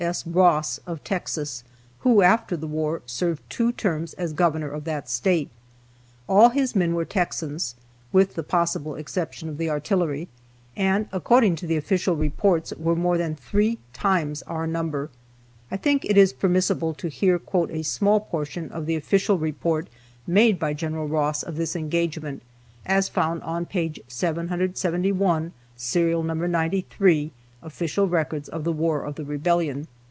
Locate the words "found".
23.07-23.43